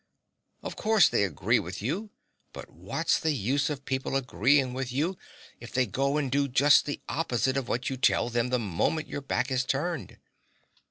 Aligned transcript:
Of 0.63 0.75
course 0.75 1.07
they 1.09 1.23
agree 1.23 1.59
with 1.59 1.79
you; 1.79 2.09
but 2.53 2.71
what's 2.71 3.19
the 3.19 3.33
use 3.33 3.69
of 3.69 3.85
people 3.85 4.15
agreeing 4.15 4.73
with 4.73 4.91
you 4.91 5.15
if 5.59 5.71
they 5.71 5.85
go 5.85 6.17
and 6.17 6.31
do 6.31 6.47
just 6.47 6.87
the 6.87 6.99
opposite 7.07 7.55
of 7.55 7.67
what 7.67 7.91
you 7.91 7.97
tell 7.97 8.27
them 8.31 8.49
the 8.49 8.57
moment 8.57 9.07
your 9.07 9.21
back 9.21 9.51
is 9.51 9.63
turned? 9.63 10.17